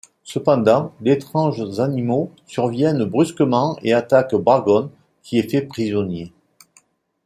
Cependant, 0.23 0.95
d'étranges 0.99 1.79
animaux 1.79 2.31
surviennent 2.47 3.03
brusquement 3.05 3.77
et 3.83 3.93
attaquent 3.93 4.33
Bragon, 4.33 4.89
qui 5.21 5.37
est 5.37 5.47
fait 5.47 5.61
prisonnier. 5.61 6.33